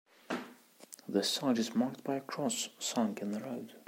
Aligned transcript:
The 1.07 1.21
site 1.21 1.59
is 1.59 1.75
marked 1.75 2.03
by 2.03 2.15
a 2.15 2.21
cross 2.21 2.69
sunk 2.79 3.21
in 3.21 3.33
the 3.33 3.39
road. 3.39 3.75